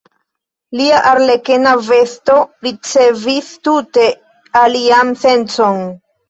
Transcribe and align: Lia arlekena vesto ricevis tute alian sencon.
Lia 0.77 1.01
arlekena 1.09 1.73
vesto 1.89 2.37
ricevis 2.69 3.51
tute 3.69 4.07
alian 4.63 5.15
sencon. 5.27 5.87